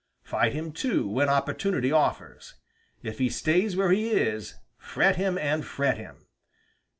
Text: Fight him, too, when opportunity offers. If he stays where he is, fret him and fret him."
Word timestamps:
Fight 0.23 0.53
him, 0.53 0.71
too, 0.71 1.07
when 1.07 1.29
opportunity 1.29 1.91
offers. 1.91 2.55
If 3.03 3.19
he 3.19 3.29
stays 3.29 3.75
where 3.77 3.91
he 3.91 4.09
is, 4.09 4.55
fret 4.75 5.15
him 5.15 5.37
and 5.37 5.63
fret 5.63 5.97
him." 5.99 6.25